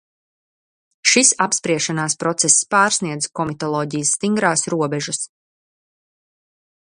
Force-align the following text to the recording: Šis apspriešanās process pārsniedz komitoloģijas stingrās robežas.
Šis 1.11 1.33
apspriešanās 1.45 2.15
process 2.23 2.57
pārsniedz 2.75 3.29
komitoloģijas 3.41 4.15
stingrās 4.17 4.65
robežas. 4.77 5.23